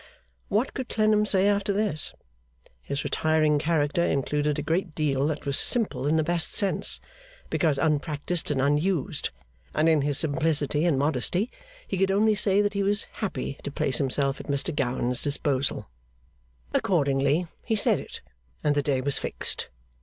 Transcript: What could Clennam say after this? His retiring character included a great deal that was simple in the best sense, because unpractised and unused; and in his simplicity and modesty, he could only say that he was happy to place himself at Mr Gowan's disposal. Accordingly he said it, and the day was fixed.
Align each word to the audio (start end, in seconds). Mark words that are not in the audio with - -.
What 0.47 0.73
could 0.73 0.89
Clennam 0.89 1.27
say 1.27 1.47
after 1.47 1.71
this? 1.71 2.11
His 2.81 3.03
retiring 3.03 3.59
character 3.59 4.01
included 4.03 4.57
a 4.57 4.63
great 4.63 4.95
deal 4.95 5.27
that 5.27 5.45
was 5.45 5.59
simple 5.59 6.07
in 6.07 6.15
the 6.15 6.23
best 6.23 6.55
sense, 6.55 6.99
because 7.51 7.77
unpractised 7.77 8.49
and 8.49 8.59
unused; 8.59 9.29
and 9.75 9.87
in 9.87 10.01
his 10.01 10.17
simplicity 10.17 10.85
and 10.85 10.97
modesty, 10.97 11.51
he 11.87 11.99
could 11.99 12.09
only 12.09 12.33
say 12.33 12.63
that 12.63 12.73
he 12.73 12.81
was 12.81 13.03
happy 13.21 13.59
to 13.63 13.69
place 13.69 13.99
himself 13.99 14.39
at 14.39 14.47
Mr 14.47 14.75
Gowan's 14.75 15.21
disposal. 15.21 15.87
Accordingly 16.73 17.45
he 17.63 17.75
said 17.75 17.99
it, 17.99 18.21
and 18.63 18.73
the 18.73 18.81
day 18.81 19.01
was 19.01 19.19
fixed. 19.19 19.67